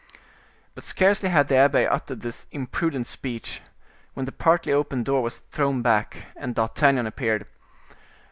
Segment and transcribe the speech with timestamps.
[0.73, 3.61] But scarcely had the abbe uttered this imprudent speech,
[4.15, 7.45] when the partly open door was thrown back, and D'Artagnan appeared.